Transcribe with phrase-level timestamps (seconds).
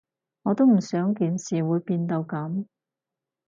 [0.41, 2.65] 我都唔想件事會變到噉